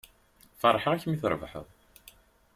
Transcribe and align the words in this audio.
Feṛḥeɣ-ak 0.61 1.03
mi 1.07 1.17
trebḥeḍ. 1.21 1.67